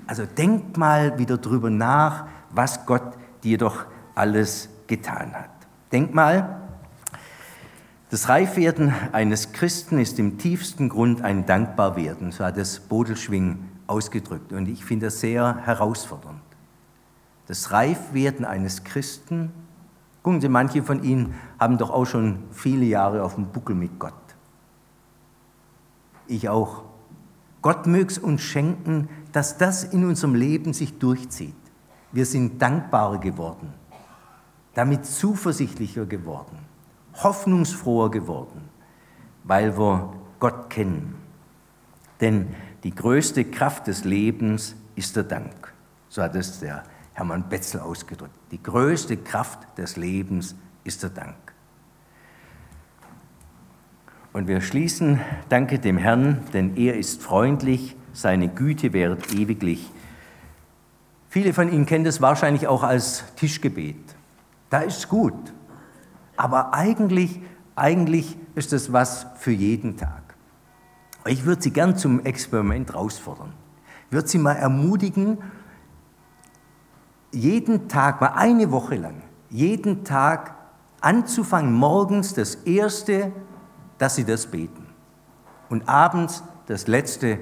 Also 0.10 0.26
denk 0.26 0.76
mal 0.76 1.20
wieder 1.20 1.38
drüber 1.38 1.70
nach, 1.70 2.26
was 2.50 2.88
Gott 2.88 3.14
dir 3.44 3.60
doch 3.60 3.86
alles 4.16 4.68
getan 4.88 5.36
hat. 5.36 5.52
Denk 5.92 6.16
mal, 6.16 6.62
das 8.10 8.28
Reifwerden 8.28 8.92
eines 9.12 9.52
Christen 9.52 10.00
ist 10.00 10.18
im 10.18 10.40
tiefsten 10.40 10.90
Grund 10.90 11.22
ein 11.22 11.46
Dankbarwerden, 11.46 12.32
so 12.32 12.44
hat 12.44 12.58
es 12.58 12.80
Bodelschwing 12.80 13.60
ausgedrückt. 13.86 14.52
Und 14.52 14.68
ich 14.68 14.84
finde 14.84 15.06
das 15.06 15.20
sehr 15.20 15.58
herausfordernd. 15.58 16.42
Das 17.46 17.72
Reifwerden 17.72 18.46
eines 18.46 18.84
Christen, 18.84 19.52
gucken 20.24 20.42
Sie, 20.42 20.50
manche 20.50 20.82
von 20.82 21.04
Ihnen 21.04 21.36
haben 21.60 21.78
doch 21.78 21.92
auch 21.92 22.06
schon 22.06 22.46
viele 22.50 22.86
Jahre 22.86 23.22
auf 23.22 23.36
dem 23.36 23.46
Buckel 23.46 23.76
mit 23.76 24.00
Gott. 24.00 24.14
Ich 26.26 26.50
auch. 26.50 26.86
Gott 27.62 27.86
möge 27.86 28.08
es 28.08 28.18
uns 28.18 28.42
schenken, 28.42 29.10
dass 29.32 29.58
das 29.58 29.84
in 29.84 30.06
unserem 30.06 30.36
Leben 30.36 30.74
sich 30.74 30.98
durchzieht. 30.98 31.56
Wir 32.12 32.26
sind 32.26 32.62
dankbarer 32.62 33.20
geworden, 33.20 33.74
damit 34.74 35.06
zuversichtlicher 35.06 36.06
geworden, 36.06 36.58
hoffnungsfroher 37.16 38.10
geworden, 38.10 38.70
weil 39.44 39.78
wir 39.78 40.14
Gott 40.40 40.70
kennen. 40.70 41.16
Denn 42.22 42.56
die 42.84 42.96
größte 42.96 43.46
Kraft 43.46 43.88
des 43.88 44.04
Lebens 44.04 44.76
ist 44.96 45.16
der 45.16 45.24
Dank. 45.24 45.74
So 46.08 46.22
hat 46.24 46.36
es 46.36 46.60
der 46.60 46.84
Hermann 47.14 47.48
Betzel 47.50 47.82
ausgedrückt. 47.82 48.34
Die 48.52 48.62
größte 48.62 49.18
Kraft 49.18 49.78
des 49.78 49.98
Lebens 49.98 50.56
ist 50.84 51.04
der 51.04 51.10
Dank. 51.12 51.36
Und 54.32 54.48
wir 54.48 54.62
schließen, 54.62 55.20
danke 55.50 55.80
dem 55.80 55.98
Herrn, 55.98 56.44
denn 56.54 56.78
er 56.78 56.98
ist 56.98 57.22
freundlich 57.22 57.96
seine 58.14 58.48
Güte 58.48 58.94
währt 58.94 59.34
ewiglich. 59.34 59.92
Viele 61.30 61.54
von 61.54 61.72
Ihnen 61.72 61.86
kennen 61.86 62.06
das 62.06 62.22
wahrscheinlich 62.22 62.68
auch 62.68 62.84
als 62.84 63.24
Tischgebet. 63.36 64.16
Da 64.70 64.80
ist 64.80 64.98
es 64.98 65.10
gut. 65.10 65.54
Aber 66.38 66.74
eigentlich, 66.74 67.42
eigentlich 67.76 68.38
ist 68.56 68.72
das 68.72 68.92
was 68.94 69.28
für 69.38 69.52
jeden 69.52 69.98
Tag. 69.98 70.36
Ich 71.26 71.46
würde 71.46 71.62
Sie 71.62 71.72
gern 71.72 71.98
zum 71.98 72.26
Experiment 72.26 72.90
herausfordern. 72.90 73.54
Ich 74.08 74.14
würde 74.14 74.28
Sie 74.28 74.38
mal 74.38 74.54
ermutigen, 74.54 75.38
jeden 77.32 77.88
Tag, 77.88 78.22
mal 78.22 78.34
eine 78.34 78.72
Woche 78.72 78.96
lang, 78.96 79.22
jeden 79.50 80.04
Tag 80.04 80.56
anzufangen, 81.02 81.74
morgens 81.74 82.34
das 82.34 82.56
Erste, 82.56 83.32
dass 83.98 84.16
Sie 84.16 84.24
das 84.24 84.48
beten. 84.48 84.88
Und 85.70 85.88
abends 85.88 86.44
das 86.66 86.88
Letzte, 86.88 87.40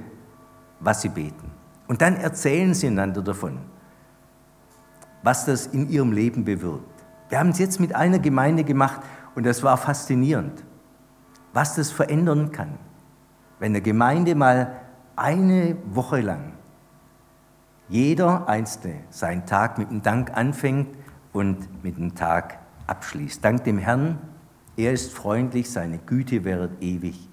was 0.80 1.02
Sie 1.02 1.10
beten. 1.10 1.52
Und 1.88 2.02
dann 2.02 2.16
erzählen 2.18 2.74
Sie 2.74 2.88
einander 2.88 3.22
davon, 3.22 3.60
was 5.24 5.46
das 5.46 5.68
in 5.68 5.90
Ihrem 5.90 6.12
Leben 6.12 6.46
bewirkt. 6.46 7.06
Wir 7.30 7.40
haben 7.40 7.50
es 7.50 7.60
jetzt 7.60 7.80
mit 7.80 7.96
einer 7.96 8.20
Gemeinde 8.20 8.64
gemacht 8.64 9.02
und 9.36 9.46
das 9.46 9.64
war 9.64 9.78
faszinierend, 9.78 10.64
was 11.54 11.76
das 11.76 11.92
verändern 11.92 12.52
kann, 12.52 12.78
wenn 13.60 13.72
eine 13.72 13.82
Gemeinde 13.82 14.36
mal 14.36 14.82
eine 15.16 15.78
Woche 15.94 16.22
lang 16.22 16.54
jeder 17.90 18.48
Einzelne 18.50 19.04
seinen 19.10 19.46
Tag 19.46 19.78
mit 19.78 19.90
dem 19.90 20.02
Dank 20.02 20.36
anfängt 20.36 20.98
und 21.32 21.84
mit 21.84 21.98
dem 21.98 22.16
Tag 22.16 22.60
abschließt. 22.86 23.44
Dank 23.44 23.64
dem 23.64 23.78
Herrn, 23.78 24.20
er 24.76 24.92
ist 24.92 25.14
freundlich, 25.14 25.72
seine 25.72 25.98
Güte 25.98 26.44
währt 26.44 26.82
ewig 26.82 27.30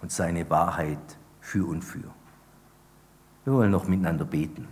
und 0.00 0.12
seine 0.12 0.48
Wahrheit 0.48 0.98
für 1.40 1.66
und 1.66 1.82
für. 1.82 2.10
Wir 3.44 3.52
wollen 3.52 3.70
noch 3.70 3.88
miteinander 3.88 4.24
beten. 4.24 4.68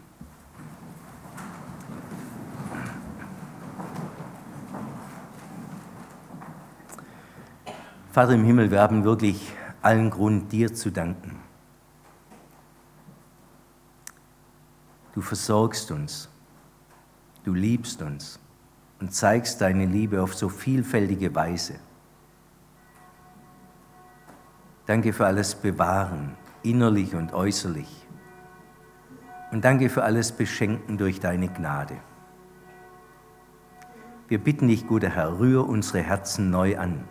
Vater 8.12 8.32
im 8.32 8.44
Himmel, 8.44 8.70
wir 8.70 8.80
haben 8.80 9.04
wirklich 9.04 9.52
allen 9.80 10.10
Grund, 10.10 10.50
dir 10.50 10.74
zu 10.74 10.90
danken. 10.90 11.36
Du 15.14 15.20
versorgst 15.20 15.90
uns, 15.90 16.28
du 17.44 17.54
liebst 17.54 18.02
uns 18.02 18.38
und 19.00 19.14
zeigst 19.14 19.60
deine 19.60 19.86
Liebe 19.86 20.22
auf 20.22 20.34
so 20.34 20.48
vielfältige 20.48 21.34
Weise. 21.34 21.78
Danke 24.86 25.12
für 25.12 25.26
alles 25.26 25.54
Bewahren, 25.54 26.34
innerlich 26.62 27.14
und 27.14 27.32
äußerlich. 27.32 28.07
Und 29.50 29.64
danke 29.64 29.88
für 29.88 30.04
alles 30.04 30.32
Beschenken 30.32 30.98
durch 30.98 31.20
deine 31.20 31.48
Gnade. 31.48 31.96
Wir 34.28 34.38
bitten 34.38 34.68
dich, 34.68 34.86
guter 34.86 35.08
Herr, 35.08 35.38
rühr 35.38 35.66
unsere 35.66 36.02
Herzen 36.02 36.50
neu 36.50 36.78
an. 36.78 37.04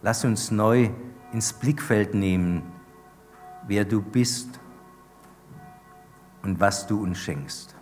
Lass 0.00 0.24
uns 0.24 0.50
neu 0.50 0.88
ins 1.32 1.52
Blickfeld 1.52 2.14
nehmen, 2.14 2.62
wer 3.66 3.84
du 3.84 4.00
bist 4.00 4.58
und 6.42 6.58
was 6.58 6.86
du 6.86 7.02
uns 7.02 7.18
schenkst. 7.18 7.76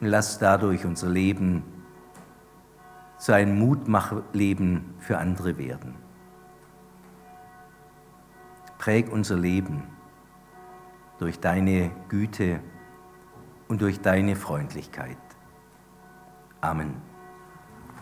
Und 0.00 0.08
lass 0.08 0.40
dadurch 0.40 0.84
unser 0.84 1.08
Leben 1.08 1.62
zu 3.18 3.32
einem 3.32 3.56
Mutmachleben 3.58 4.94
für 4.98 5.18
andere 5.18 5.56
werden. 5.56 5.94
Präg 8.78 9.10
unser 9.10 9.36
Leben 9.36 9.84
durch 11.18 11.40
deine 11.40 11.90
Güte 12.08 12.60
und 13.68 13.80
durch 13.80 14.00
deine 14.00 14.36
Freundlichkeit. 14.36 15.16
Amen. 16.60 17.15